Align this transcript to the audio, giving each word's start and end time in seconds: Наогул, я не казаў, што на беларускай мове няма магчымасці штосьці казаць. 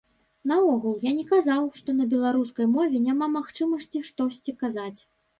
Наогул, 0.51 0.93
я 1.07 1.09
не 1.17 1.25
казаў, 1.31 1.67
што 1.81 1.89
на 1.97 2.07
беларускай 2.13 2.67
мове 2.75 3.01
няма 3.07 3.27
магчымасці 3.33 4.01
штосьці 4.07 4.55
казаць. 4.65 4.99